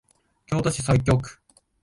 [0.47, 1.37] 京都市西京区